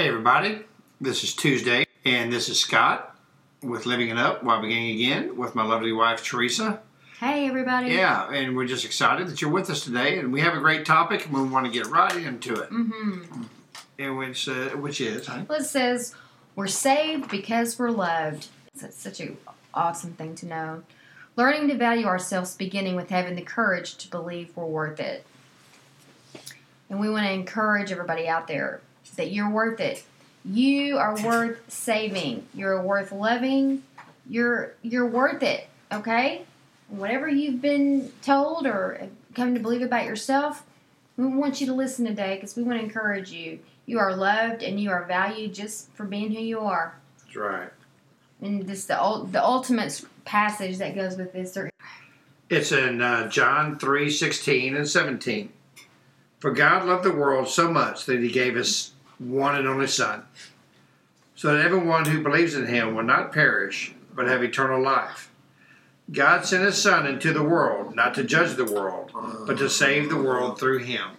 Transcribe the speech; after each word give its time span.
Hey, 0.00 0.08
everybody. 0.08 0.60
This 0.98 1.22
is 1.24 1.34
Tuesday, 1.34 1.84
and 2.06 2.32
this 2.32 2.48
is 2.48 2.58
Scott 2.58 3.14
with 3.62 3.84
Living 3.84 4.08
It 4.08 4.16
Up 4.16 4.42
while 4.42 4.62
beginning 4.62 4.94
again 4.94 5.36
with 5.36 5.54
my 5.54 5.62
lovely 5.62 5.92
wife, 5.92 6.24
Teresa. 6.24 6.80
Hey, 7.18 7.46
everybody. 7.46 7.90
Yeah, 7.90 8.32
and 8.32 8.56
we're 8.56 8.66
just 8.66 8.86
excited 8.86 9.28
that 9.28 9.42
you're 9.42 9.50
with 9.50 9.68
us 9.68 9.84
today, 9.84 10.18
and 10.18 10.32
we 10.32 10.40
have 10.40 10.54
a 10.54 10.58
great 10.58 10.86
topic, 10.86 11.26
and 11.26 11.34
we 11.34 11.42
want 11.42 11.66
to 11.66 11.70
get 11.70 11.86
right 11.88 12.16
into 12.16 12.54
it. 12.54 12.70
Mm-hmm. 12.70 13.42
And 13.98 14.16
which, 14.16 14.48
uh, 14.48 14.70
which 14.70 15.02
is, 15.02 15.26
huh? 15.26 15.42
Well, 15.46 15.60
it 15.60 15.64
says, 15.64 16.14
We're 16.56 16.66
saved 16.66 17.30
because 17.30 17.78
we're 17.78 17.90
loved. 17.90 18.48
It's 18.72 18.96
such 18.96 19.20
an 19.20 19.36
awesome 19.74 20.14
thing 20.14 20.34
to 20.36 20.46
know. 20.46 20.82
Learning 21.36 21.68
to 21.68 21.74
value 21.74 22.06
ourselves, 22.06 22.56
beginning 22.56 22.96
with 22.96 23.10
having 23.10 23.36
the 23.36 23.42
courage 23.42 23.96
to 23.98 24.08
believe 24.08 24.56
we're 24.56 24.64
worth 24.64 24.98
it. 24.98 25.26
And 26.88 26.98
we 26.98 27.10
want 27.10 27.26
to 27.26 27.32
encourage 27.32 27.92
everybody 27.92 28.26
out 28.26 28.48
there 28.48 28.80
that 29.16 29.32
you're 29.32 29.50
worth 29.50 29.80
it. 29.80 30.04
You 30.44 30.98
are 30.98 31.14
worth 31.24 31.58
saving. 31.68 32.46
You're 32.54 32.82
worth 32.82 33.12
loving. 33.12 33.82
You're 34.28 34.74
you're 34.82 35.06
worth 35.06 35.42
it. 35.42 35.66
Okay. 35.92 36.44
Whatever 36.88 37.28
you've 37.28 37.62
been 37.62 38.12
told 38.22 38.66
or 38.66 39.08
come 39.34 39.54
to 39.54 39.60
believe 39.60 39.82
about 39.82 40.06
yourself, 40.06 40.64
we 41.16 41.26
want 41.26 41.60
you 41.60 41.66
to 41.66 41.74
listen 41.74 42.04
today 42.04 42.34
because 42.36 42.56
we 42.56 42.62
want 42.62 42.78
to 42.78 42.84
encourage 42.84 43.30
you. 43.30 43.60
You 43.86 43.98
are 43.98 44.14
loved 44.14 44.62
and 44.62 44.80
you 44.80 44.90
are 44.90 45.04
valued 45.04 45.54
just 45.54 45.90
for 45.92 46.04
being 46.04 46.32
who 46.32 46.40
you 46.40 46.60
are. 46.60 46.96
That's 47.18 47.36
right. 47.36 47.70
And 48.40 48.66
this 48.66 48.86
the 48.86 49.26
the 49.30 49.44
ultimate 49.44 50.02
passage 50.24 50.78
that 50.78 50.94
goes 50.94 51.16
with 51.16 51.32
this. 51.32 51.56
It's 52.48 52.72
in 52.72 53.02
uh, 53.02 53.28
John 53.28 53.78
three 53.78 54.10
sixteen 54.10 54.74
and 54.74 54.88
17. 54.88 55.52
For 56.40 56.52
God 56.52 56.86
loved 56.86 57.04
the 57.04 57.12
world 57.12 57.48
so 57.48 57.70
much 57.70 58.06
that 58.06 58.20
he 58.20 58.30
gave 58.30 58.54
his 58.54 58.92
one 59.20 59.54
and 59.54 59.68
only 59.68 59.86
Son, 59.86 60.24
so 61.36 61.54
that 61.54 61.64
everyone 61.64 62.06
who 62.06 62.22
believes 62.22 62.54
in 62.54 62.66
him 62.66 62.94
will 62.94 63.04
not 63.04 63.32
perish, 63.32 63.94
but 64.14 64.26
have 64.26 64.42
eternal 64.42 64.82
life. 64.82 65.30
God 66.10 66.44
sent 66.44 66.64
his 66.64 66.80
Son 66.80 67.06
into 67.06 67.32
the 67.32 67.42
world, 67.42 67.94
not 67.94 68.14
to 68.14 68.24
judge 68.24 68.56
the 68.56 68.64
world, 68.64 69.12
but 69.46 69.58
to 69.58 69.68
save 69.68 70.08
the 70.08 70.20
world 70.20 70.58
through 70.58 70.78
him. 70.78 71.10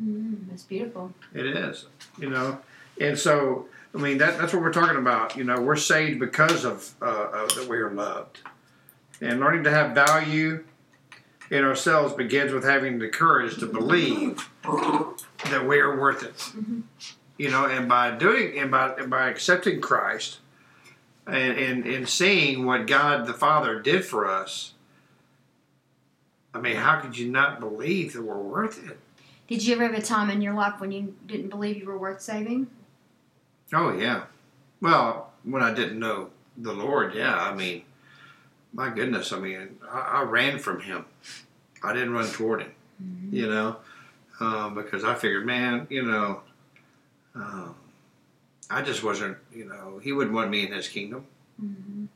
mm, 0.00 0.48
that's 0.48 0.64
beautiful. 0.64 1.12
It 1.32 1.46
is, 1.46 1.86
you 2.18 2.30
know, 2.30 2.58
and 3.00 3.18
so 3.18 3.66
I 3.94 3.98
mean 3.98 4.18
that 4.18 4.38
that's 4.38 4.52
what 4.52 4.62
we're 4.62 4.72
talking 4.72 4.96
about. 4.98 5.36
You 5.36 5.44
know, 5.44 5.60
we're 5.60 5.76
saved 5.76 6.18
because 6.18 6.64
of, 6.64 6.94
uh, 7.00 7.28
of 7.32 7.54
that 7.54 7.68
we 7.68 7.76
are 7.76 7.90
loved, 7.90 8.40
and 9.20 9.38
learning 9.38 9.64
to 9.64 9.70
have 9.70 9.94
value 9.94 10.64
in 11.50 11.62
ourselves 11.62 12.14
begins 12.14 12.52
with 12.52 12.64
having 12.64 12.98
the 12.98 13.08
courage 13.08 13.58
to 13.58 13.66
believe 13.66 14.50
that 15.50 15.66
we 15.66 15.78
are 15.78 15.98
worth 15.98 16.22
it. 16.22 16.36
Mm-hmm. 16.36 16.80
You 17.38 17.50
know, 17.50 17.66
and 17.66 17.88
by 17.88 18.12
doing 18.12 18.58
and 18.58 18.70
by 18.70 18.94
and 18.94 19.10
by 19.10 19.28
accepting 19.28 19.80
Christ, 19.80 20.38
and, 21.26 21.58
and 21.58 21.86
and 21.86 22.08
seeing 22.08 22.64
what 22.64 22.86
God 22.86 23.26
the 23.26 23.34
Father 23.34 23.80
did 23.80 24.04
for 24.04 24.26
us. 24.26 24.72
I 26.54 26.60
mean, 26.60 26.76
how 26.76 27.00
could 27.00 27.18
you 27.18 27.30
not 27.30 27.60
believe 27.60 28.14
that 28.14 28.22
we're 28.22 28.38
worth 28.38 28.88
it? 28.88 28.98
Did 29.46 29.64
you 29.64 29.74
ever 29.74 29.84
have 29.84 29.94
a 29.94 30.00
time 30.00 30.30
in 30.30 30.40
your 30.40 30.54
life 30.54 30.80
when 30.80 30.90
you 30.90 31.14
didn't 31.26 31.50
believe 31.50 31.76
you 31.76 31.86
were 31.86 31.98
worth 31.98 32.22
saving? 32.22 32.68
Oh 33.72 33.92
yeah. 33.92 34.24
Well, 34.80 35.32
when 35.44 35.62
I 35.62 35.74
didn't 35.74 35.98
know 35.98 36.30
the 36.56 36.72
Lord, 36.72 37.14
yeah. 37.14 37.36
I 37.36 37.54
mean, 37.54 37.82
my 38.72 38.90
goodness. 38.90 39.32
I 39.32 39.38
mean, 39.38 39.76
I, 39.88 39.98
I 39.98 40.22
ran 40.22 40.58
from 40.58 40.80
Him. 40.80 41.04
I 41.82 41.92
didn't 41.92 42.12
run 42.12 42.28
toward 42.28 42.62
Him. 42.62 42.72
Mm-hmm. 43.02 43.36
You 43.36 43.46
know, 43.48 43.76
um, 44.40 44.74
because 44.74 45.04
I 45.04 45.14
figured, 45.14 45.46
man, 45.46 45.86
you 45.90 46.02
know, 46.02 46.42
um, 47.34 47.74
I 48.70 48.82
just 48.82 49.02
wasn't. 49.02 49.38
You 49.54 49.66
know, 49.66 50.00
He 50.02 50.12
wouldn't 50.12 50.34
want 50.34 50.50
me 50.50 50.66
in 50.66 50.72
His 50.72 50.88
kingdom. 50.88 51.26
Mm-hmm. 51.62 52.06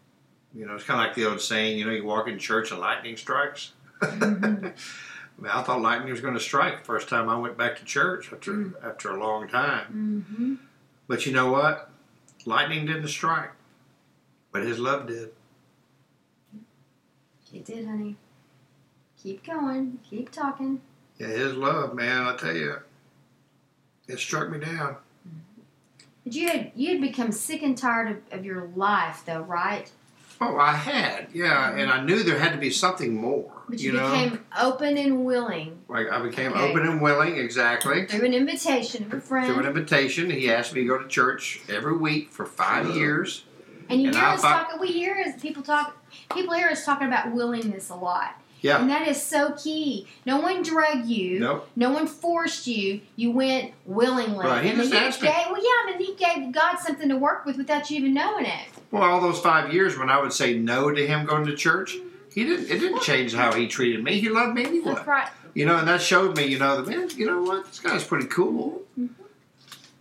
You 0.55 0.67
know, 0.67 0.75
it's 0.75 0.85
kind 0.85 1.01
of 1.01 1.07
like 1.07 1.15
the 1.15 1.27
old 1.27 1.41
saying. 1.41 1.79
You 1.79 1.87
know, 1.87 1.93
you 1.93 2.05
walk 2.05 2.29
in 2.29 2.39
church 2.39 2.71
and 2.71 2.81
lightning 2.81 3.17
strikes. 3.17 3.73
Mm-hmm. 4.01 4.67
I, 5.39 5.43
mean, 5.43 5.53
I 5.53 5.63
thought 5.63 5.81
lightning 5.81 6.11
was 6.11 6.21
going 6.21 6.35
to 6.35 6.41
strike 6.41 6.81
the 6.81 6.85
first 6.85 7.09
time 7.09 7.29
I 7.29 7.37
went 7.37 7.57
back 7.57 7.79
to 7.79 7.85
church 7.85 8.33
after 8.33 8.75
after 8.83 9.11
a 9.11 9.21
long 9.21 9.49
time. 9.49 10.27
Mm-hmm. 10.29 10.55
But 11.07 11.27
you 11.27 11.33
know 11.33 11.51
what? 11.51 11.91
Lightning 12.47 12.87
didn't 12.87 13.09
strike, 13.09 13.51
but 14.53 14.63
his 14.63 14.79
love 14.79 15.07
did. 15.07 15.31
You 17.53 17.61
did, 17.61 17.87
honey. 17.87 18.17
Keep 19.23 19.45
going. 19.45 19.99
Keep 20.09 20.31
talking. 20.31 20.81
Yeah, 21.21 21.27
his 21.27 21.55
love, 21.55 21.95
man, 21.95 22.27
I 22.27 22.35
tell 22.35 22.57
you, 22.57 22.77
it 24.09 24.19
struck 24.19 24.49
me 24.49 24.59
down. 24.59 24.97
But 26.25 26.35
you 26.35 26.49
had 26.49 26.73
you 26.75 26.93
had 26.93 27.01
become 27.03 27.31
sick 27.31 27.63
and 27.63 27.77
tired 27.77 28.09
of, 28.33 28.39
of 28.39 28.45
your 28.45 28.69
life, 28.75 29.23
though, 29.27 29.43
right? 29.43 29.91
Oh, 30.41 30.57
I 30.57 30.73
had, 30.73 31.29
yeah, 31.35 31.69
mm-hmm. 31.69 31.81
and 31.81 31.91
I 31.91 32.03
knew 32.03 32.23
there 32.23 32.39
had 32.39 32.53
to 32.53 32.59
be 32.59 32.71
something 32.71 33.15
more. 33.15 33.53
But 33.69 33.81
you, 33.81 33.93
know, 33.93 34.11
became 34.11 34.45
open 34.59 34.97
and 34.97 35.27
willing 35.27 35.79
like 35.89 36.11
I 36.11 36.19
became 36.23 36.53
Okay. 36.53 36.71
open 36.71 36.89
and 36.89 37.03
willing, 37.03 37.37
exactly. 37.37 38.07
through 38.07 38.25
an 38.25 38.33
invitation 38.33 39.05
of 39.05 39.13
a 39.13 39.21
friend. 39.21 39.47
Through 39.47 39.61
an 39.61 39.67
invitation, 39.67 40.31
he 40.31 40.51
asked 40.51 40.73
me 40.73 40.81
to 40.81 40.87
go 40.89 40.99
to 40.99 41.07
church 41.07 41.61
every 41.69 41.97
week 41.97 42.31
for 42.31 42.47
five 42.47 42.97
years. 42.97 43.45
And 43.91 44.01
you 44.01 44.07
And 44.09 44.17
hear 44.17 44.25
I 44.25 44.35
us 44.35 44.41
talking. 44.41 44.81
We 44.81 44.89
hear 44.89 45.17
us 45.17 45.39
people 45.41 45.63
talk. 45.63 45.97
People 46.33 46.55
hear 46.55 46.69
us 46.69 46.87
talking 46.87 47.09
about 47.09 47.33
willingness 47.35 47.91
a 47.91 47.95
lot. 47.95 48.41
Yeah. 48.63 48.81
And 48.81 48.91
that 48.91 49.09
is 49.09 49.21
so 49.23 49.53
key. 49.53 50.07
No 50.27 50.41
one 50.41 50.63
drug 50.63 51.07
you. 51.07 51.41
Nope. 51.41 51.69
No 51.77 51.91
one 51.91 52.07
forced 52.07 52.67
you. 52.67 53.01
You 53.17 53.31
went 53.31 53.73
willingly. 53.87 54.47
Right, 54.47 54.65
he 54.65 54.71
and 54.71 54.79
just 54.79 54.95
asked 54.95 55.21
he 55.21 55.27
me. 55.27 55.33
well, 55.51 55.63
yeah, 55.63 55.93
and 55.93 56.01
he 56.01 56.15
gave 56.15 56.53
God 56.53 56.77
something 56.79 57.09
to 57.09 57.17
work 57.17 57.45
with 57.47 57.57
without 57.57 57.91
you 57.91 57.99
even 57.99 58.15
knowing 58.15 58.47
it. 58.47 58.67
Well, 58.91 59.03
all 59.03 59.21
those 59.21 59.41
five 59.41 59.73
years 59.73 59.99
when 59.99 60.11
I 60.11 60.21
would 60.21 60.33
say 60.33 60.59
no 60.59 60.91
to 60.91 61.07
him 61.07 61.27
going 61.27 61.47
to 61.47 61.57
church, 61.57 61.95
mm-hmm. 61.95 62.09
he 62.35 62.45
didn't. 62.45 62.71
It 62.71 62.79
didn't 62.81 63.03
change 63.03 63.35
how 63.35 63.53
he 63.53 63.67
treated 63.67 64.03
me. 64.03 64.21
He 64.21 64.29
loved 64.29 64.55
me 64.55 64.65
anyway. 64.65 64.95
That's 64.95 65.07
right. 65.07 65.29
You 65.55 65.67
know, 65.67 65.79
and 65.79 65.89
that 65.89 66.01
showed 66.01 66.37
me, 66.37 66.47
you 66.47 66.59
know, 66.59 66.81
the 66.81 66.89
man, 66.89 67.09
you 67.17 67.27
know 67.27 67.43
what, 67.43 67.67
this 67.67 67.81
guy's 67.81 68.05
pretty 68.05 68.27
cool. 68.29 68.83
Mm-hmm. 68.99 69.21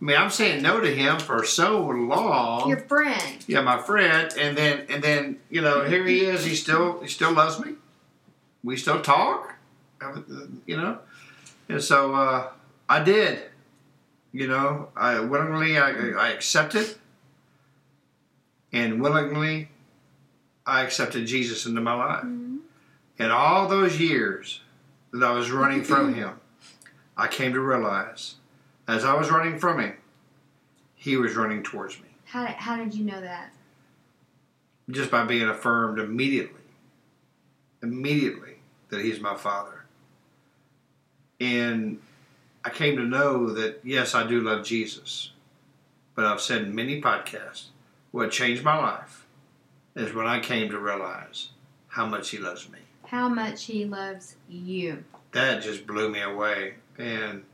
I 0.00 0.04
mean, 0.04 0.16
I'm 0.16 0.30
saying 0.30 0.62
no 0.62 0.80
to 0.80 0.94
him 0.94 1.18
for 1.18 1.44
so 1.44 1.86
long. 1.86 2.68
Your 2.68 2.78
friend. 2.78 3.44
yeah, 3.46 3.60
my 3.60 3.82
friend, 3.82 4.32
and 4.38 4.56
then 4.56 4.86
and 4.88 5.04
then 5.04 5.38
you 5.50 5.60
know, 5.60 5.84
here 5.84 6.06
he 6.06 6.24
is. 6.24 6.44
He 6.44 6.54
still 6.54 7.00
he 7.00 7.08
still 7.08 7.32
loves 7.32 7.60
me. 7.60 7.74
We 8.62 8.76
still 8.76 9.00
talk. 9.00 9.54
You 10.66 10.76
know, 10.76 10.98
and 11.68 11.82
so 11.82 12.14
uh, 12.14 12.48
I 12.88 13.02
did. 13.02 13.42
You 14.32 14.46
know, 14.48 14.88
I 14.96 15.20
willingly 15.20 15.76
I, 15.76 15.90
I 16.12 16.28
accepted, 16.30 16.94
and 18.72 19.00
willingly 19.02 19.68
I 20.66 20.82
accepted 20.82 21.26
Jesus 21.26 21.66
into 21.66 21.80
my 21.80 21.94
life. 21.94 22.24
And 22.24 23.32
all 23.32 23.68
those 23.68 24.00
years 24.00 24.60
that 25.12 25.26
I 25.26 25.32
was 25.32 25.50
running 25.50 25.82
from 25.82 26.14
him, 26.20 26.40
I 27.16 27.26
came 27.28 27.52
to 27.52 27.60
realize 27.60 28.36
as 28.88 29.04
I 29.04 29.14
was 29.14 29.30
running 29.30 29.58
from 29.58 29.80
him, 29.80 29.96
he 30.94 31.16
was 31.16 31.34
running 31.36 31.62
towards 31.62 31.98
me 31.98 32.08
How 32.24 32.46
how 32.46 32.76
did 32.76 32.94
you 32.94 33.04
know 33.04 33.20
that? 33.20 33.50
just 34.90 35.10
by 35.10 35.24
being 35.24 35.48
affirmed 35.48 35.98
immediately, 35.98 36.62
immediately 37.82 38.56
that 38.90 39.00
he's 39.00 39.20
my 39.20 39.36
father. 39.36 39.84
And 41.40 42.00
I 42.64 42.70
came 42.70 42.96
to 42.96 43.02
know 43.02 43.50
that, 43.50 43.80
yes, 43.82 44.14
I 44.14 44.26
do 44.26 44.40
love 44.40 44.64
Jesus. 44.64 45.32
But 46.14 46.26
I've 46.26 46.40
said 46.40 46.62
in 46.62 46.74
many 46.74 47.00
podcasts, 47.00 47.66
what 48.10 48.30
changed 48.30 48.62
my 48.62 48.76
life 48.76 49.26
is 49.94 50.12
when 50.12 50.26
I 50.26 50.40
came 50.40 50.70
to 50.70 50.78
realize 50.78 51.48
how 51.88 52.06
much 52.06 52.30
he 52.30 52.38
loves 52.38 52.68
me. 52.68 52.80
How 53.06 53.28
much 53.28 53.64
he 53.64 53.84
loves 53.84 54.36
you. 54.48 55.04
That 55.32 55.62
just 55.62 55.86
blew 55.86 56.10
me 56.10 56.20
away. 56.20 56.74
And 56.98 57.44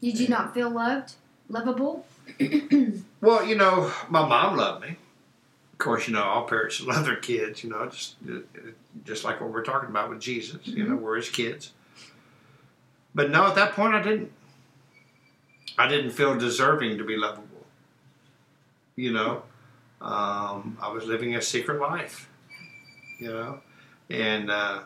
Did 0.00 0.18
you 0.18 0.28
not 0.28 0.54
feel 0.54 0.70
loved? 0.70 1.14
Lovable? 1.48 2.06
Well, 3.20 3.42
you 3.46 3.56
know, 3.56 3.90
my 4.10 4.28
mom 4.28 4.58
loved 4.58 4.82
me. 4.82 4.96
Of 5.74 5.78
course, 5.78 6.06
you 6.06 6.14
know, 6.14 6.22
all 6.22 6.44
parents 6.46 6.80
love 6.86 7.04
their 7.04 7.16
kids. 7.16 7.64
You 7.64 7.70
know, 7.70 7.86
just 7.86 8.14
just 9.04 9.24
like 9.24 9.40
what 9.40 9.50
we're 9.50 9.64
talking 9.64 9.88
about 9.90 10.08
with 10.08 10.20
Jesus. 10.20 10.64
You 10.68 10.84
know, 10.84 10.94
we're 10.94 11.16
his 11.16 11.28
kids. 11.28 11.72
But 13.12 13.30
no, 13.30 13.44
at 13.48 13.56
that 13.56 13.72
point, 13.72 13.92
I 13.92 14.00
didn't. 14.00 14.30
I 15.76 15.88
didn't 15.88 16.12
feel 16.12 16.38
deserving 16.38 16.98
to 16.98 17.04
be 17.04 17.16
lovable. 17.16 17.66
You 18.94 19.12
know, 19.12 19.42
um, 20.00 20.78
I 20.80 20.92
was 20.92 21.06
living 21.06 21.34
a 21.34 21.42
secret 21.42 21.80
life. 21.80 22.28
You 23.18 23.28
know, 23.32 23.60
and 24.08 24.52
uh, 24.52 24.82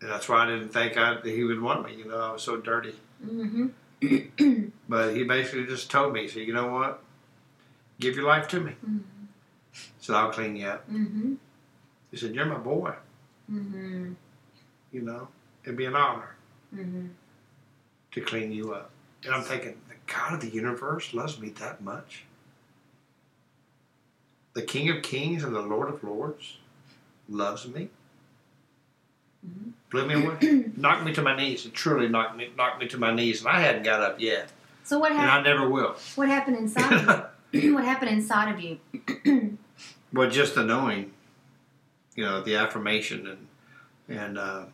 and 0.00 0.08
that's 0.08 0.28
why 0.28 0.44
I 0.44 0.46
didn't 0.46 0.68
think 0.68 0.96
I, 0.96 1.20
he 1.22 1.42
would 1.42 1.60
want 1.60 1.84
me. 1.84 1.96
You 1.96 2.04
know, 2.06 2.20
I 2.20 2.32
was 2.32 2.42
so 2.42 2.58
dirty. 2.58 2.94
Mm-hmm. 3.26 4.66
But 4.88 5.16
he 5.16 5.24
basically 5.24 5.66
just 5.66 5.90
told 5.90 6.12
me, 6.12 6.22
he 6.22 6.28
said, 6.28 6.42
you 6.46 6.52
know 6.52 6.68
what? 6.72 7.02
Give 7.98 8.14
your 8.14 8.26
life 8.26 8.46
to 8.48 8.60
me. 8.60 8.72
Mhm. 8.86 9.00
So 10.04 10.12
I'll 10.12 10.28
clean 10.30 10.54
you 10.54 10.66
up. 10.66 10.86
Mm-hmm. 10.90 11.36
He 12.10 12.16
said, 12.18 12.34
you're 12.34 12.44
my 12.44 12.58
boy. 12.58 12.92
Mm-hmm. 13.50 14.12
You 14.92 15.00
know, 15.00 15.28
it'd 15.64 15.78
be 15.78 15.86
an 15.86 15.96
honor 15.96 16.36
Mm-hmm. 16.76 17.06
to 18.12 18.20
clean 18.20 18.52
you 18.52 18.74
up. 18.74 18.90
And 19.24 19.32
I'm 19.34 19.42
thinking, 19.42 19.76
the 19.88 19.94
God 20.12 20.34
of 20.34 20.40
the 20.42 20.48
universe 20.50 21.14
loves 21.14 21.38
me 21.40 21.48
that 21.60 21.80
much? 21.82 22.24
The 24.52 24.60
King 24.62 24.90
of 24.90 25.02
Kings 25.02 25.42
and 25.42 25.54
the 25.54 25.62
Lord 25.62 25.88
of 25.88 26.04
Lords 26.04 26.58
loves 27.30 27.66
me? 27.66 27.88
Mhm. 29.48 29.70
Blew 29.90 30.06
me 30.06 30.14
away. 30.22 30.64
knocked 30.76 31.04
me 31.04 31.14
to 31.14 31.22
my 31.22 31.34
knees. 31.34 31.64
It 31.64 31.72
truly 31.72 32.08
knocked 32.08 32.36
me, 32.36 32.50
knocked 32.58 32.78
me 32.80 32.88
to 32.88 32.98
my 32.98 33.14
knees. 33.14 33.40
And 33.40 33.48
I 33.48 33.60
hadn't 33.60 33.84
got 33.84 34.02
up 34.02 34.20
yet. 34.20 34.50
So 34.82 34.98
what 34.98 35.12
And 35.12 35.20
happened? 35.20 35.48
I 35.48 35.50
never 35.50 35.70
will. 35.70 35.96
What 36.16 36.28
happened 36.28 36.56
inside 36.58 36.92
of 37.08 37.26
you? 37.52 37.72
what 37.74 37.84
happened 37.84 38.10
inside 38.10 38.52
of 38.52 38.60
you? 38.60 38.78
Well, 40.12 40.30
just 40.30 40.54
the 40.54 40.64
knowing, 40.64 41.12
you 42.14 42.24
know, 42.24 42.40
the 42.40 42.56
affirmation, 42.56 43.26
and 43.26 44.18
and 44.18 44.38
uh, 44.38 44.64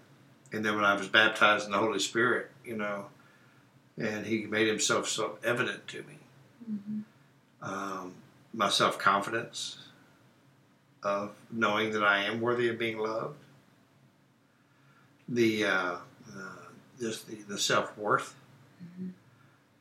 and 0.52 0.64
then 0.64 0.75
when 0.76 0.85
I 0.85 0.94
was 0.94 1.08
baptized 1.08 1.67
in 1.67 1.73
the 1.73 1.79
Holy 1.79 1.99
Spirit, 1.99 2.50
you 2.64 2.76
know, 2.76 3.06
and 3.97 4.26
He 4.26 4.44
made 4.47 4.69
Himself 4.69 5.08
so 5.08 5.38
evident 5.43 5.87
to 5.88 6.02
me. 6.02 6.19
Mhm. 6.70 7.02
Um, 7.62 8.14
my 8.52 8.69
self 8.69 8.99
confidence 8.99 9.79
of 11.02 11.32
knowing 11.50 11.93
that 11.93 12.05
I 12.05 12.25
am 12.25 12.41
worthy 12.41 12.69
of 12.69 12.79
being 12.79 12.99
loved. 12.99 13.37
The 15.29 15.64
uh, 15.64 15.97
uh, 16.37 16.56
just 17.00 17.26
the, 17.29 17.37
the 17.49 17.58
self 17.58 17.97
worth. 17.97 18.35
Mhm. 18.85 19.12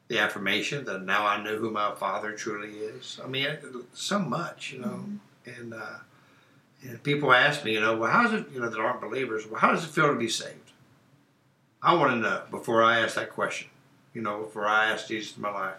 The 0.10 0.20
affirmation 0.20 0.86
that 0.86 1.04
now 1.04 1.26
I 1.26 1.42
know 1.42 1.56
who 1.56 1.70
my 1.72 1.94
Father 1.96 2.34
truly 2.34 2.80
is. 2.80 3.20
I 3.24 3.28
mean, 3.28 3.48
so 3.94 4.20
much, 4.20 4.74
you 4.74 4.80
know 4.80 5.06
and 5.46 5.74
uh, 5.74 5.98
and 6.84 7.02
people 7.04 7.34
ask 7.34 7.64
me, 7.66 7.74
you 7.74 7.82
know, 7.82 7.98
well, 7.98 8.12
how 8.12 8.24
does 8.24 8.42
it, 8.42 8.48
you 8.54 8.60
know, 8.60 8.70
that 8.70 8.80
aren't 8.80 9.02
believers, 9.02 9.46
well, 9.48 9.60
how 9.60 9.72
does 9.72 9.84
it 9.84 9.90
feel 9.90 10.08
to 10.08 10.16
be 10.16 10.30
saved? 10.30 10.72
I 11.82 11.94
want 11.96 12.12
to 12.12 12.18
know 12.18 12.44
before 12.52 12.84
I 12.84 13.00
ask 13.00 13.16
that 13.16 13.32
question, 13.32 13.68
you 14.14 14.22
know, 14.22 14.44
before 14.44 14.68
I 14.68 14.92
ask 14.92 15.08
Jesus 15.08 15.36
in 15.36 15.42
my 15.42 15.52
life, 15.52 15.76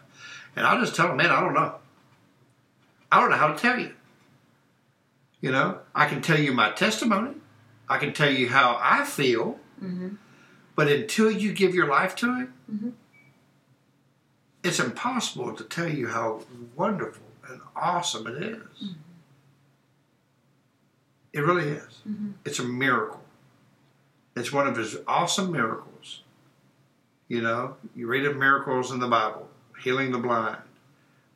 and 0.56 0.66
I'll 0.66 0.80
just 0.80 0.94
tell 0.94 1.08
them, 1.08 1.16
man, 1.16 1.30
I 1.30 1.40
don't 1.40 1.54
know. 1.54 1.76
I 3.12 3.20
don't 3.20 3.30
know 3.30 3.36
how 3.36 3.52
to 3.52 3.58
tell 3.58 3.78
you. 3.78 3.92
You 5.40 5.52
know, 5.52 5.78
I 5.94 6.06
can 6.06 6.20
tell 6.20 6.38
you 6.38 6.52
my 6.52 6.70
testimony, 6.72 7.34
I 7.88 7.98
can 7.98 8.12
tell 8.12 8.30
you 8.30 8.48
how 8.50 8.78
I 8.82 9.04
feel, 9.04 9.58
Mhm. 9.82 10.16
but 10.76 10.88
until 10.88 11.30
you 11.30 11.52
give 11.52 11.74
your 11.74 11.86
life 11.88 12.14
to 12.16 12.34
Him, 12.34 12.54
Mhm. 12.70 12.92
It's 14.62 14.78
impossible 14.78 15.54
to 15.54 15.64
tell 15.64 15.88
you 15.88 16.08
how 16.08 16.42
wonderful 16.76 17.22
and 17.48 17.60
awesome 17.74 18.26
it 18.26 18.42
is. 18.42 18.82
Mhm. 18.82 18.94
It 21.32 21.40
really 21.40 21.68
is. 21.68 22.00
Mhm. 22.08 22.34
It's 22.44 22.58
a 22.58 22.64
miracle. 22.64 23.24
It's 24.36 24.52
one 24.52 24.66
of 24.66 24.76
His 24.76 24.96
awesome 25.06 25.50
miracles. 25.52 26.22
You 27.28 27.40
know, 27.42 27.76
you 27.94 28.06
read 28.08 28.24
of 28.26 28.36
miracles 28.36 28.90
in 28.90 28.98
the 29.00 29.06
Bible 29.08 29.48
healing 29.80 30.10
the 30.12 30.18
blind, 30.18 30.62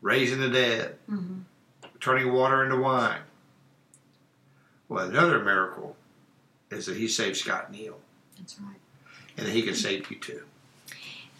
raising 0.02 0.40
the 0.40 0.50
dead, 0.50 0.98
Mhm. 1.08 1.44
turning 2.00 2.32
water 2.32 2.62
into 2.64 2.76
wine. 2.76 3.22
Well, 4.88 5.08
another 5.08 5.42
miracle 5.42 5.96
is 6.70 6.86
that 6.86 6.96
He 6.96 7.08
saved 7.08 7.36
Scott 7.38 7.70
Neal, 7.72 8.00
That's 8.36 8.58
right. 8.60 8.80
and 9.36 9.46
that 9.46 9.52
He 9.52 9.62
can 9.62 9.74
save 9.74 10.10
you 10.10 10.18
too. 10.18 10.44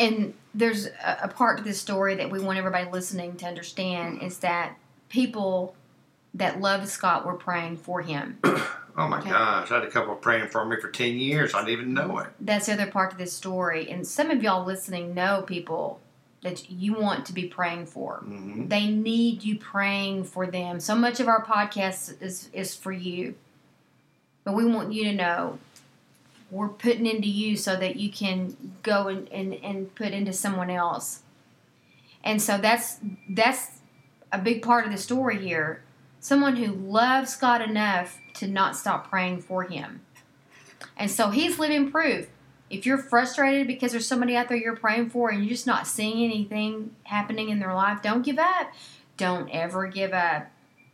And 0.00 0.34
there's 0.54 0.86
a, 0.86 1.18
a 1.22 1.28
part 1.28 1.58
to 1.58 1.64
this 1.64 1.80
story 1.80 2.14
that 2.16 2.30
we 2.30 2.40
want 2.40 2.58
everybody 2.58 2.90
listening 2.90 3.36
to 3.36 3.46
understand 3.46 4.22
is 4.22 4.38
that 4.38 4.76
people 5.08 5.74
that 6.34 6.60
loved 6.60 6.88
Scott 6.88 7.24
were 7.24 7.34
praying 7.34 7.78
for 7.78 8.02
him. 8.02 8.38
Oh 8.96 9.08
my 9.08 9.18
Okay. 9.18 9.30
gosh, 9.30 9.72
I 9.72 9.74
had 9.74 9.82
a 9.82 9.90
couple 9.90 10.14
praying 10.14 10.50
for 10.50 10.64
me 10.64 10.76
for 10.80 10.88
10 10.88 11.16
years. 11.16 11.52
I 11.52 11.64
didn't 11.64 11.72
even 11.72 11.94
know 11.94 12.18
it. 12.18 12.28
That's 12.38 12.66
the 12.66 12.74
other 12.74 12.86
part 12.86 13.10
to 13.10 13.16
this 13.16 13.32
story. 13.32 13.90
And 13.90 14.06
some 14.06 14.30
of 14.30 14.40
y'all 14.40 14.64
listening 14.64 15.14
know 15.14 15.42
people 15.42 15.98
that 16.42 16.70
you 16.70 16.94
want 16.94 17.26
to 17.26 17.32
be 17.32 17.48
praying 17.48 17.86
for. 17.86 18.18
hmm 18.18 18.68
They 18.68 18.86
need 18.86 19.42
you 19.42 19.58
praying 19.58 20.22
for 20.26 20.46
them. 20.46 20.78
So 20.78 20.94
much 20.94 21.18
of 21.18 21.26
our 21.26 21.44
podcast 21.44 22.22
is, 22.22 22.48
is 22.52 22.76
for 22.76 22.92
you. 22.92 23.34
But 24.44 24.54
we 24.54 24.64
want 24.64 24.92
you 24.92 25.02
to 25.06 25.12
know 25.12 25.58
we're 26.54 26.68
putting 26.68 27.04
into 27.04 27.28
you 27.28 27.56
so 27.56 27.74
that 27.74 27.96
you 27.96 28.08
can 28.08 28.56
go 28.84 29.08
and, 29.08 29.28
and, 29.30 29.54
and 29.54 29.92
put 29.96 30.12
into 30.12 30.32
someone 30.32 30.70
else. 30.70 31.22
And 32.22 32.40
so 32.40 32.58
that's 32.58 32.98
that's 33.28 33.80
a 34.32 34.38
big 34.38 34.62
part 34.62 34.86
of 34.86 34.92
the 34.92 34.98
story 34.98 35.44
here. 35.44 35.82
Someone 36.20 36.56
who 36.56 36.72
loves 36.72 37.36
God 37.36 37.60
enough 37.60 38.18
to 38.34 38.46
not 38.46 38.76
stop 38.76 39.10
praying 39.10 39.42
for 39.42 39.64
him. 39.64 40.02
And 40.96 41.10
so 41.10 41.30
he's 41.30 41.58
living 41.58 41.90
proof. 41.90 42.28
If 42.70 42.86
you're 42.86 42.98
frustrated 42.98 43.66
because 43.66 43.90
there's 43.90 44.06
somebody 44.06 44.36
out 44.36 44.48
there 44.48 44.56
you're 44.56 44.76
praying 44.76 45.10
for 45.10 45.30
and 45.30 45.40
you're 45.40 45.50
just 45.50 45.66
not 45.66 45.88
seeing 45.88 46.24
anything 46.24 46.94
happening 47.02 47.48
in 47.48 47.58
their 47.58 47.74
life, 47.74 48.00
don't 48.00 48.24
give 48.24 48.38
up. 48.38 48.72
Don't 49.16 49.50
ever 49.50 49.88
give 49.88 50.12
up. 50.12 50.46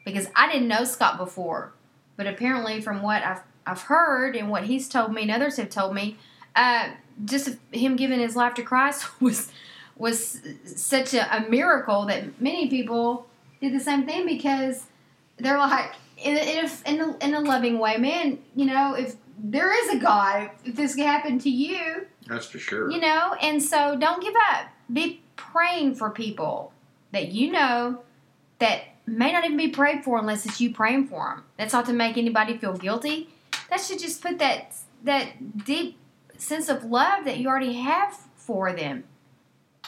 Because 0.06 0.28
I 0.34 0.50
didn't 0.50 0.68
know 0.68 0.84
Scott 0.84 1.18
before. 1.18 1.72
But 2.16 2.26
apparently, 2.26 2.80
from 2.80 3.02
what 3.02 3.22
I've, 3.22 3.42
I've 3.70 3.82
heard 3.82 4.36
and 4.36 4.50
what 4.50 4.64
he's 4.64 4.88
told 4.88 5.12
me 5.12 5.22
and 5.22 5.30
others 5.30 5.56
have 5.56 5.70
told 5.70 5.94
me, 5.94 6.16
uh, 6.56 6.90
just 7.24 7.50
him 7.72 7.96
giving 7.96 8.18
his 8.18 8.36
life 8.36 8.54
to 8.54 8.62
Christ 8.62 9.08
was 9.20 9.50
was 9.96 10.40
such 10.64 11.12
a, 11.12 11.36
a 11.36 11.48
miracle 11.50 12.06
that 12.06 12.40
many 12.40 12.68
people 12.68 13.26
did 13.60 13.74
the 13.74 13.80
same 13.80 14.06
thing 14.06 14.24
because 14.24 14.86
they're 15.36 15.58
like, 15.58 15.92
in 16.16 16.36
a, 16.36 16.40
in, 16.40 16.64
a, 16.64 16.90
in, 16.90 17.00
a, 17.00 17.24
in 17.24 17.34
a 17.34 17.40
loving 17.40 17.78
way, 17.78 17.98
man, 17.98 18.38
you 18.54 18.64
know, 18.64 18.94
if 18.94 19.16
there 19.38 19.70
is 19.72 19.94
a 19.94 19.98
God, 19.98 20.50
if 20.64 20.74
this 20.76 20.94
could 20.94 21.04
happen 21.04 21.38
to 21.40 21.50
you, 21.50 22.06
That's 22.26 22.46
for 22.46 22.58
sure. 22.58 22.90
you 22.90 22.98
know, 22.98 23.34
and 23.42 23.62
so 23.62 23.96
don't 23.96 24.22
give 24.22 24.34
up. 24.52 24.68
Be 24.90 25.22
praying 25.36 25.94
for 25.94 26.10
people 26.10 26.72
that 27.12 27.28
you 27.28 27.52
know 27.52 28.00
that 28.58 28.82
may 29.06 29.32
not 29.32 29.44
even 29.44 29.56
be 29.56 29.68
prayed 29.68 30.04
for 30.04 30.18
unless 30.18 30.46
it's 30.46 30.60
you 30.60 30.72
praying 30.72 31.08
for 31.08 31.34
them. 31.34 31.44
That's 31.56 31.72
not 31.72 31.86
to 31.86 31.92
make 31.92 32.16
anybody 32.16 32.56
feel 32.56 32.76
guilty. 32.76 33.28
That 33.70 33.80
should 33.80 33.98
just 33.98 34.20
put 34.20 34.38
that 34.38 34.74
that 35.04 35.64
deep 35.64 35.96
sense 36.36 36.68
of 36.68 36.84
love 36.84 37.24
that 37.24 37.38
you 37.38 37.48
already 37.48 37.74
have 37.74 38.14
for 38.34 38.72
them. 38.72 39.04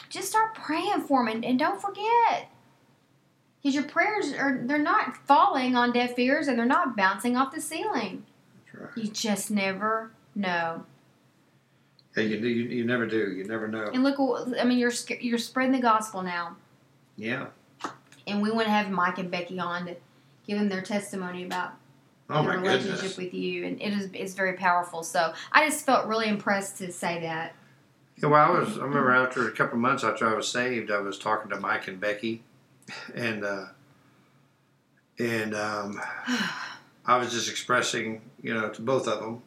Just 0.09 0.29
start 0.29 0.55
praying 0.55 1.01
for 1.01 1.25
them 1.25 1.35
and, 1.35 1.45
and 1.45 1.59
don't 1.59 1.81
forget. 1.81 2.49
Because 3.61 3.75
your 3.75 3.85
prayers 3.85 4.33
are 4.33 4.61
they're 4.63 4.77
not 4.77 5.17
falling 5.25 5.75
on 5.75 5.91
deaf 5.93 6.17
ears 6.17 6.47
and 6.47 6.57
they're 6.57 6.65
not 6.65 6.95
bouncing 6.97 7.35
off 7.37 7.53
the 7.53 7.61
ceiling. 7.61 8.25
Right. 8.73 8.89
You 8.95 9.07
just 9.09 9.51
never 9.51 10.11
know. 10.35 10.85
Yeah, 12.15 12.23
you, 12.23 12.37
you, 12.37 12.63
you 12.69 12.83
never 12.85 13.05
do. 13.07 13.31
You 13.31 13.43
never 13.45 13.67
know. 13.67 13.89
And 13.93 14.03
look, 14.03 14.17
I 14.59 14.63
mean, 14.63 14.77
you're 14.77 14.91
you're 15.19 15.37
spreading 15.37 15.71
the 15.71 15.81
gospel 15.81 16.21
now. 16.21 16.55
Yeah. 17.15 17.47
and 18.27 18.41
we 18.41 18.49
want 18.51 18.65
to 18.65 18.71
have 18.71 18.89
Mike 18.89 19.17
and 19.19 19.29
Becky 19.29 19.59
on 19.59 19.85
to 19.85 19.95
give 20.47 20.57
them 20.57 20.69
their 20.69 20.81
testimony 20.81 21.43
about 21.43 21.73
Oh 22.33 22.43
my 22.43 22.55
relationship 22.55 22.99
goodness. 22.99 23.17
with 23.17 23.33
you, 23.33 23.65
and 23.65 23.81
it 23.81 23.93
is 23.93 24.09
it's 24.13 24.33
very 24.33 24.53
powerful. 24.53 25.03
So 25.03 25.33
I 25.51 25.67
just 25.67 25.85
felt 25.85 26.07
really 26.07 26.27
impressed 26.27 26.77
to 26.79 26.91
say 26.91 27.19
that. 27.21 27.53
Yeah, 28.17 28.29
well, 28.29 28.51
I 28.51 28.59
was. 28.59 28.77
I 28.77 28.83
remember 28.83 29.11
after 29.11 29.47
a 29.47 29.51
couple 29.51 29.75
of 29.75 29.81
months 29.81 30.03
after 30.03 30.27
I 30.27 30.33
was 30.33 30.47
saved, 30.47 30.89
I 30.89 30.99
was 30.99 31.19
talking 31.19 31.49
to 31.51 31.59
Mike 31.59 31.87
and 31.87 31.99
Becky, 31.99 32.41
and 33.13 33.43
uh, 33.45 33.65
and 35.19 35.53
um, 35.55 36.01
I 37.05 37.17
was 37.17 37.31
just 37.31 37.49
expressing, 37.49 38.21
you 38.41 38.53
know, 38.53 38.69
to 38.69 38.81
both 38.81 39.07
of 39.07 39.19
them 39.19 39.41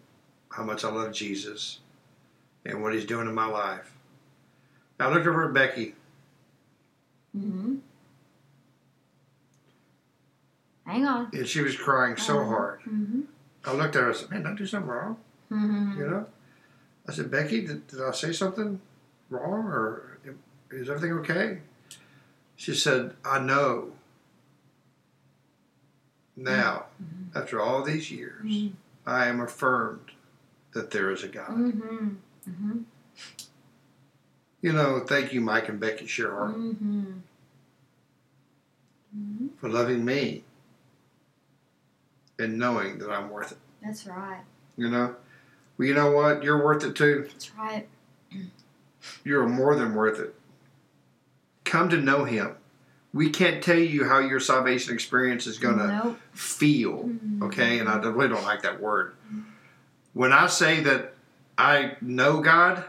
how 0.50 0.62
much 0.62 0.84
I 0.84 0.90
love 0.90 1.12
Jesus 1.12 1.80
and 2.64 2.82
what 2.82 2.94
He's 2.94 3.04
doing 3.04 3.26
in 3.26 3.34
my 3.34 3.46
life. 3.46 3.92
I 5.00 5.12
looked 5.12 5.26
over 5.26 5.48
at 5.48 5.54
Becky. 5.54 5.94
hmm 7.36 7.76
Hang 10.86 11.04
on. 11.04 11.28
and 11.32 11.46
she 11.46 11.60
was 11.62 11.76
crying 11.76 12.16
so 12.16 12.38
Uh-huh. 12.40 12.48
hard. 12.48 12.80
hmm 12.82 13.22
I 13.64 13.72
looked 13.72 13.96
at 13.96 14.02
her 14.02 14.08
and 14.10 14.16
said, 14.16 14.30
Man, 14.30 14.46
I 14.46 14.54
do 14.54 14.64
something 14.66 14.88
wrong? 14.88 15.16
hmm 15.48 15.98
You 15.98 16.06
know? 16.06 16.26
I 17.08 17.12
said, 17.12 17.30
Becky, 17.30 17.66
did, 17.66 17.86
did 17.88 18.00
I 18.00 18.12
say 18.12 18.32
something 18.32 18.80
wrong 19.30 19.66
or 19.66 20.18
is 20.70 20.88
everything 20.88 21.12
okay? 21.18 21.58
She 22.56 22.74
said, 22.74 23.14
I 23.24 23.38
know 23.40 23.92
now, 26.36 26.86
Mhm. 27.02 27.34
after 27.36 27.60
all 27.60 27.82
these 27.82 28.10
years, 28.10 28.44
Mhm. 28.44 28.72
I 29.06 29.26
am 29.26 29.40
affirmed 29.40 30.12
that 30.72 30.90
there 30.92 31.10
is 31.10 31.22
a 31.24 31.28
God. 31.28 31.48
hmm 31.48 32.08
hmm 32.44 32.78
You 34.60 34.72
know, 34.72 35.00
thank 35.00 35.32
you, 35.32 35.40
Mike 35.40 35.68
and 35.68 35.78
Becky 35.80 36.06
Sherhart, 36.06 36.54
Mm-hmm. 36.56 37.12
for 39.58 39.68
loving 39.68 40.04
me 40.04 40.44
and 42.38 42.58
knowing 42.58 42.98
that 42.98 43.10
I'm 43.10 43.30
worth 43.30 43.52
it. 43.52 43.58
That's 43.82 44.06
right. 44.06 44.40
You 44.76 44.88
know, 44.90 45.14
well, 45.78 45.88
you 45.88 45.94
know 45.94 46.10
what? 46.10 46.42
You're 46.42 46.62
worth 46.62 46.84
it 46.84 46.94
too. 46.94 47.26
That's 47.30 47.54
right. 47.56 47.86
You're 49.24 49.46
more 49.48 49.74
than 49.76 49.94
worth 49.94 50.18
it. 50.18 50.34
Come 51.64 51.88
to 51.90 51.96
know 51.96 52.24
Him. 52.24 52.52
We 53.12 53.30
can't 53.30 53.62
tell 53.62 53.78
you 53.78 54.04
how 54.08 54.18
your 54.18 54.40
salvation 54.40 54.92
experience 54.92 55.46
is 55.46 55.58
going 55.58 55.78
to 55.78 55.86
Nope. 56.04 56.18
feel, 56.32 57.04
Mhm. 57.04 57.42
okay? 57.44 57.78
And 57.78 57.88
I 57.88 57.96
really 57.98 58.28
don't 58.28 58.44
like 58.44 58.62
that 58.62 58.80
word. 58.80 59.14
When 60.12 60.32
I 60.32 60.46
say 60.48 60.82
that 60.82 61.14
I 61.56 61.96
know 62.02 62.40
God, 62.40 62.84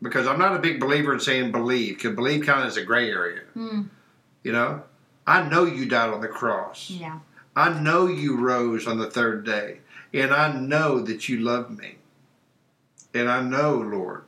because 0.00 0.26
I'm 0.26 0.38
not 0.38 0.54
a 0.56 0.58
big 0.58 0.80
believer 0.80 1.12
in 1.12 1.20
saying 1.20 1.52
believe, 1.52 1.96
because 1.96 2.14
believe 2.14 2.46
kind 2.46 2.62
of 2.62 2.68
is 2.68 2.76
a 2.78 2.84
gray 2.84 3.10
area, 3.10 3.42
Mm. 3.56 3.88
you 4.42 4.52
know? 4.52 4.84
I 5.26 5.46
know 5.46 5.64
you 5.64 5.84
died 5.86 6.10
on 6.14 6.22
the 6.22 6.28
cross. 6.28 6.88
Yeah. 6.88 7.18
I 7.58 7.80
know 7.80 8.06
you 8.06 8.36
rose 8.36 8.86
on 8.86 8.98
the 8.98 9.10
third 9.10 9.44
day. 9.44 9.80
And 10.14 10.32
I 10.32 10.52
know 10.52 11.00
that 11.00 11.28
you 11.28 11.38
love 11.38 11.76
me. 11.76 11.96
And 13.12 13.28
I 13.28 13.42
know, 13.42 13.74
Lord, 13.74 14.24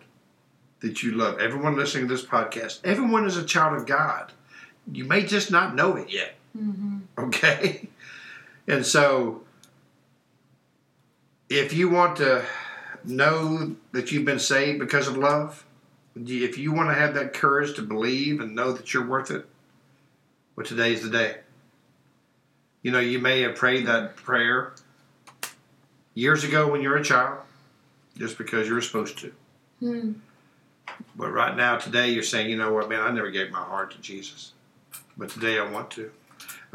that 0.81 1.03
you 1.03 1.13
love 1.13 1.39
everyone 1.39 1.77
listening 1.77 2.09
to 2.09 2.15
this 2.15 2.25
podcast. 2.25 2.81
Everyone 2.85 3.25
is 3.25 3.37
a 3.37 3.45
child 3.45 3.77
of 3.77 3.87
God. 3.87 4.33
You 4.91 5.05
may 5.05 5.23
just 5.23 5.51
not 5.51 5.75
know 5.75 5.97
it 5.97 6.11
yet. 6.11 6.35
Mm-hmm. 6.59 6.99
Okay? 7.19 7.89
And 8.67 8.85
so, 8.85 9.43
if 11.49 11.73
you 11.73 11.89
want 11.89 12.17
to 12.19 12.45
know 13.05 13.77
that 13.93 14.13
you've 14.13 14.25
been 14.25 14.39
saved 14.39 14.79
because 14.79 15.09
of 15.09 15.17
love, 15.17 15.65
if 16.15 16.59
you 16.59 16.73
want 16.73 16.91
to 16.91 16.95
have 16.95 17.15
that 17.15 17.33
courage 17.33 17.75
to 17.77 17.83
believe 17.83 18.41
and 18.41 18.55
know 18.55 18.73
that 18.73 18.93
you're 18.93 19.07
worth 19.07 19.31
it, 19.31 19.47
well, 20.57 20.67
today's 20.67 21.03
the 21.03 21.11
day. 21.11 21.37
You 22.83 22.91
know, 22.93 23.01
you 23.01 23.19
may 23.19 23.43
have 23.43 23.57
prayed 23.57 23.87
that 23.87 24.17
prayer 24.17 24.73
years 26.15 26.45
ago 26.45 26.71
when 26.71 26.81
you 26.81 26.89
were 26.89 26.97
a 26.97 27.05
child, 27.05 27.39
just 28.17 28.39
because 28.39 28.69
you 28.69 28.75
were 28.75 28.81
supposed 28.81 29.19
to. 29.19 29.33
Mm. 29.83 30.15
But 31.17 31.31
right 31.31 31.57
now, 31.57 31.77
today, 31.77 32.11
you're 32.11 32.23
saying, 32.23 32.51
you 32.51 32.57
know 32.57 32.73
what, 32.73 32.89
man, 32.89 33.01
I 33.01 33.11
never 33.11 33.31
gave 33.31 33.51
my 33.51 33.59
heart 33.59 33.93
to 33.93 33.99
Jesus. 34.01 34.53
But 35.17 35.29
today 35.29 35.59
I 35.59 35.71
want 35.71 35.91
to. 35.93 36.11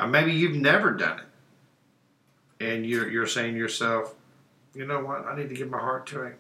Maybe 0.08 0.34
you've 0.34 0.56
never 0.56 0.92
done 0.92 1.20
it. 1.20 1.26
And 2.64 2.86
you're, 2.86 3.10
you're 3.10 3.28
saying 3.28 3.54
to 3.54 3.60
yourself, 3.60 4.16
you 4.74 4.86
know 4.86 5.04
what, 5.04 5.26
I 5.26 5.36
need 5.36 5.50
to 5.50 5.56
give 5.56 5.70
my 5.70 5.80
heart 5.80 6.06
to 6.08 6.24
Him. 6.24 6.36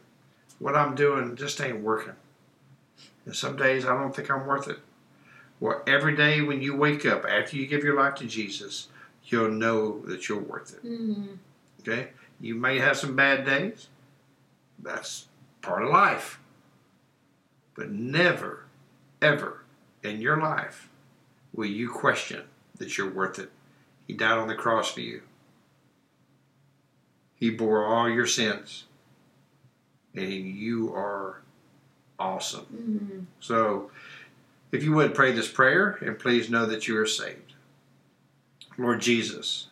What 0.60 0.76
I'm 0.76 0.96
doing 0.96 1.36
just 1.36 1.60
ain't 1.62 1.82
working. 1.82 2.14
And 3.26 3.36
some 3.36 3.58
days 3.58 3.86
I 3.86 3.98
don't 3.98 4.16
think 4.16 4.30
I'm 4.30 4.46
worth 4.46 4.68
it. 4.68 4.80
Well, 5.60 5.82
every 5.88 6.16
day 6.16 6.42
when 6.42 6.62
you 6.62 6.76
wake 6.76 7.06
up, 7.06 7.26
after 7.26 7.58
you 7.58 7.66
give 7.66 7.84
your 7.84 7.96
life 7.96 8.16
to 8.16 8.26
Jesus, 8.26 8.90
you'll 9.26 9.52
know 9.52 10.00
that 10.06 10.28
you're 10.30 10.40
worth 10.40 10.74
it. 10.74 10.86
Mm-hmm. 10.86 11.34
Okay? 11.82 12.10
You 12.40 12.56
may 12.56 12.80
have 12.80 12.98
some 12.98 13.16
bad 13.16 13.46
days. 13.46 13.88
That's 14.80 15.28
part 15.62 15.84
of 15.84 15.90
life. 15.90 16.40
But 17.76 17.92
never, 17.92 18.66
ever 19.22 19.64
in 20.04 20.22
your 20.22 20.38
life 20.38 20.90
will 21.54 21.66
you 21.66 21.90
question 21.90 22.44
that 22.78 22.98
you're 22.98 23.10
worth 23.10 23.40
it. 23.40 23.52
He 24.08 24.14
died 24.14 24.38
on 24.38 24.48
the 24.48 24.56
cross 24.56 24.92
for 24.92 25.02
you. 25.02 25.22
He 27.36 27.50
bore 27.50 27.86
all 27.86 28.10
your 28.10 28.28
sins. 28.28 28.86
And 30.14 30.32
you 30.32 30.94
are 30.94 31.42
awesome. 32.18 32.66
Mm-hmm. 32.74 33.20
So, 33.40 33.92
if 34.72 34.84
you 34.84 34.94
would 34.94 35.14
pray 35.14 35.32
this 35.32 35.50
prayer, 35.50 35.98
and 36.02 36.18
please 36.18 36.50
know 36.50 36.66
that 36.66 36.88
you 36.88 36.98
are 36.98 37.06
saved. 37.06 37.45
Lord 38.78 39.02
Jesus, 39.02 39.68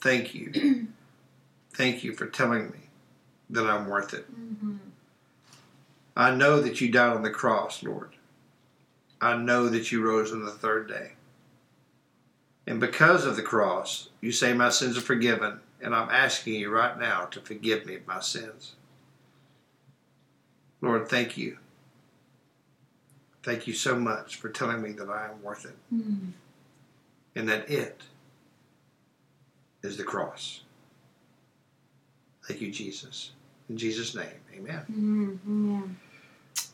thank 0.00 0.34
you. 0.34 0.88
thank 1.72 2.04
you 2.04 2.12
for 2.12 2.26
telling 2.26 2.70
me 2.70 2.78
that 3.50 3.66
I'm 3.66 3.88
worth 3.88 4.14
it. 4.14 4.30
Mm-hmm. 4.30 4.76
I 6.16 6.34
know 6.34 6.60
that 6.60 6.80
you 6.80 6.90
died 6.90 7.14
on 7.14 7.22
the 7.22 7.30
cross, 7.30 7.82
Lord. 7.82 8.10
I 9.20 9.36
know 9.36 9.68
that 9.68 9.90
you 9.90 10.02
rose 10.02 10.32
on 10.32 10.44
the 10.44 10.50
third 10.50 10.88
day. 10.88 11.12
And 12.66 12.80
because 12.80 13.24
of 13.24 13.36
the 13.36 13.42
cross, 13.42 14.08
you 14.20 14.32
say 14.32 14.52
my 14.52 14.70
sins 14.70 14.96
are 14.96 15.02
forgiven, 15.02 15.60
and 15.80 15.94
I'm 15.94 16.08
asking 16.10 16.54
you 16.54 16.70
right 16.70 16.98
now 16.98 17.26
to 17.26 17.40
forgive 17.40 17.84
me 17.86 17.96
of 17.96 18.06
my 18.06 18.20
sins. 18.20 18.74
Lord, 20.80 21.08
thank 21.08 21.36
you. 21.36 21.58
Thank 23.42 23.66
you 23.66 23.74
so 23.74 23.96
much 23.96 24.36
for 24.36 24.48
telling 24.48 24.80
me 24.80 24.92
that 24.92 25.08
I 25.08 25.28
am 25.28 25.42
worth 25.42 25.64
it 25.64 25.76
Mm-hmm. 25.94 26.30
And 27.36 27.48
that 27.48 27.68
it 27.70 28.02
is 29.82 29.96
the 29.96 30.04
cross. 30.04 30.62
Thank 32.46 32.60
you, 32.60 32.70
Jesus. 32.70 33.32
In 33.68 33.76
Jesus' 33.76 34.14
name, 34.14 34.26
amen. 34.54 34.84
Mm-hmm. 34.90 35.74
Yeah. 35.74 35.80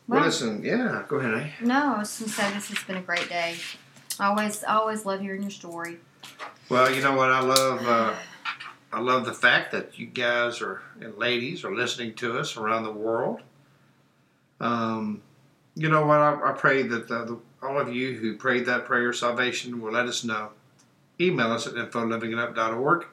Well, 0.07 0.19
Well, 0.19 0.25
listen, 0.25 0.63
yeah, 0.63 1.03
go 1.07 1.17
ahead, 1.17 1.33
eh? 1.33 1.49
no, 1.65 1.95
I 1.95 1.99
was 1.99 2.19
going 2.19 2.29
to 2.29 2.35
say 2.35 2.51
this 2.53 2.67
has 2.69 2.83
been 2.83 2.97
a 2.97 3.01
great 3.01 3.29
day. 3.29 3.55
I 4.19 4.27
always, 4.27 4.63
I 4.63 4.75
always 4.75 5.05
love 5.05 5.21
hearing 5.21 5.41
your 5.41 5.51
story. 5.51 5.97
Well, 6.69 6.93
you 6.93 7.01
know 7.01 7.15
what 7.15 7.31
I 7.31 7.39
love? 7.41 7.87
Uh, 7.87 8.13
I 8.93 8.99
love 8.99 9.25
the 9.25 9.33
fact 9.33 9.71
that 9.71 9.97
you 9.97 10.05
guys 10.05 10.61
are 10.61 10.81
and 10.99 11.17
ladies 11.17 11.63
are 11.63 11.73
listening 11.73 12.13
to 12.15 12.37
us 12.37 12.57
around 12.57 12.83
the 12.83 12.91
world. 12.91 13.41
Um, 14.59 15.21
you 15.75 15.89
know 15.89 16.05
what? 16.05 16.19
I, 16.19 16.49
I 16.49 16.51
pray 16.51 16.83
that 16.83 17.09
uh, 17.09 17.25
the, 17.25 17.39
all 17.61 17.79
of 17.79 17.93
you 17.93 18.13
who 18.15 18.35
prayed 18.35 18.65
that 18.65 18.85
prayer 18.85 19.09
of 19.09 19.15
salvation 19.15 19.81
will 19.81 19.91
let 19.91 20.07
us 20.07 20.23
know. 20.23 20.49
Email 21.19 21.51
us 21.51 21.67
at 21.67 21.73
infolivingitup.org. 21.73 23.05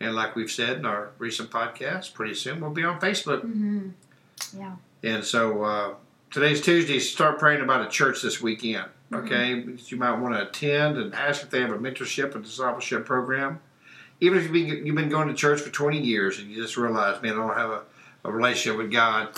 And 0.00 0.14
like 0.14 0.36
we've 0.36 0.50
said 0.50 0.78
in 0.78 0.86
our 0.86 1.10
recent 1.18 1.50
podcast, 1.50 2.14
pretty 2.14 2.34
soon 2.34 2.60
we'll 2.60 2.70
be 2.70 2.84
on 2.84 3.00
Facebook. 3.00 3.40
Mm-hmm. 3.40 3.88
Yeah. 4.58 4.76
And 5.02 5.24
so 5.24 5.64
uh, 5.64 5.94
today's 6.30 6.60
Tuesday. 6.60 6.98
Start 6.98 7.38
praying 7.38 7.62
about 7.62 7.86
a 7.86 7.88
church 7.88 8.22
this 8.22 8.40
weekend. 8.40 8.86
Okay, 9.12 9.54
Because 9.60 9.92
you 9.92 9.96
might 9.96 10.18
want 10.18 10.34
to 10.34 10.48
attend 10.48 10.96
and 10.98 11.14
ask 11.14 11.42
if 11.42 11.50
they 11.50 11.60
have 11.60 11.70
a 11.70 11.78
mentorship 11.78 12.34
and 12.34 12.42
discipleship 12.42 13.06
program. 13.06 13.60
Even 14.20 14.38
if 14.38 14.44
you've 14.44 14.52
been, 14.52 14.86
you've 14.86 14.96
been 14.96 15.08
going 15.08 15.28
to 15.28 15.34
church 15.34 15.60
for 15.60 15.70
20 15.70 16.00
years 16.00 16.38
and 16.38 16.50
you 16.50 16.60
just 16.60 16.76
realize, 16.76 17.20
man, 17.22 17.34
I 17.34 17.36
don't 17.36 17.56
have 17.56 17.70
a, 17.70 17.82
a 18.24 18.32
relationship 18.32 18.78
with 18.78 18.90
God. 18.90 19.28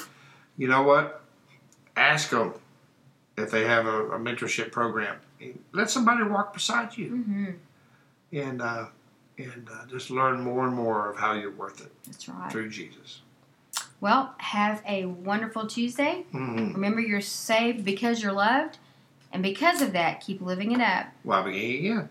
You 0.56 0.68
know 0.68 0.82
what? 0.82 1.20
Ask 1.96 2.30
them 2.30 2.54
if 3.36 3.50
they 3.50 3.64
have 3.64 3.86
a, 3.86 4.10
a 4.12 4.18
mentorship 4.18 4.72
program. 4.72 5.16
Let 5.72 5.90
somebody 5.90 6.22
walk 6.24 6.52
beside 6.54 6.96
you 6.96 7.10
Mm-hmm. 7.10 7.50
and 8.32 8.62
uh, 8.62 8.86
and 9.38 9.68
uh, 9.70 9.86
just 9.86 10.10
learn 10.10 10.40
more 10.40 10.66
and 10.66 10.74
more 10.74 11.10
of 11.10 11.16
how 11.18 11.34
you're 11.34 11.50
worth 11.50 11.80
it 11.82 11.92
That's 12.06 12.28
right. 12.28 12.50
through 12.50 12.70
Jesus. 12.70 13.20
Well, 14.00 14.34
have 14.38 14.82
a 14.86 15.04
wonderful 15.06 15.66
Tuesday. 15.66 16.24
Mm-hmm. 16.32 16.72
Remember, 16.74 17.00
you're 17.00 17.20
saved 17.20 17.84
because 17.84 18.22
you're 18.22 18.32
loved, 18.32 18.78
and 19.32 19.42
because 19.42 19.82
of 19.82 19.92
that, 19.92 20.20
keep 20.20 20.40
living 20.40 20.72
it 20.72 20.80
up. 20.80 21.06
Well, 21.24 21.40
I 21.40 21.44
begin 21.44 21.78
again. 21.92 22.08